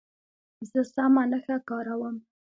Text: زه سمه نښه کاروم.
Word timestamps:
زه 0.69 0.79
سمه 0.93 1.23
نښه 1.31 1.57
کاروم. 1.69 2.15